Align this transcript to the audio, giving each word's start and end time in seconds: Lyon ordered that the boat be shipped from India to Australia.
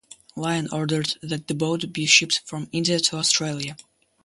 Lyon 0.35 0.67
ordered 0.71 1.13
that 1.21 1.47
the 1.47 1.53
boat 1.53 1.93
be 1.93 2.07
shipped 2.07 2.41
from 2.47 2.67
India 2.71 2.99
to 2.99 3.17
Australia. 3.17 3.77